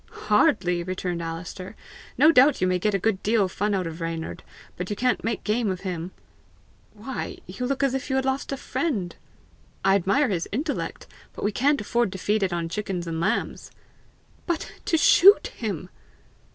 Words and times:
"Hardly!" 0.31 0.81
returned 0.81 1.21
Alister. 1.21 1.75
"No 2.17 2.31
doubt 2.31 2.59
you 2.59 2.65
may 2.65 2.79
get 2.79 2.95
a 2.95 2.97
good 2.97 3.21
deal 3.21 3.45
of 3.45 3.51
fun 3.51 3.75
out 3.75 3.85
of 3.85 4.01
Reynard, 4.01 4.41
but 4.75 4.89
you 4.89 4.95
can't 4.95 5.23
make 5.23 5.43
game 5.43 5.69
of 5.69 5.81
him! 5.81 6.09
Why 6.95 7.37
you 7.45 7.67
look 7.67 7.83
as 7.83 7.93
if 7.93 8.09
you 8.09 8.15
had 8.15 8.25
lost 8.25 8.51
a 8.51 8.57
friend! 8.57 9.15
I 9.85 9.93
admire 9.93 10.29
his 10.29 10.49
intellect, 10.51 11.05
but 11.33 11.43
we 11.45 11.51
can't 11.51 11.81
afford 11.81 12.11
to 12.13 12.17
feed 12.17 12.41
it 12.41 12.51
on 12.51 12.67
chickens 12.67 13.05
and 13.05 13.19
lambs." 13.21 13.69
"But 14.47 14.71
to 14.85 14.97
SHOOT 14.97 15.49
him!" 15.55 15.87